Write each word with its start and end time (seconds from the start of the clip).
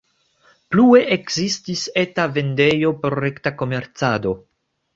Plue 0.75 1.01
ekzistis 1.15 1.83
eta 2.05 2.27
vendejo 2.39 2.93
por 3.05 3.19
rekta 3.27 3.55
komercado. 3.61 4.37